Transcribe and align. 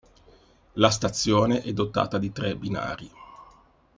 La 0.81 0.89
stazione 0.89 1.61
è 1.61 1.73
dotata 1.73 2.17
di 2.17 2.31
tre 2.31 2.55
binari. 2.55 3.11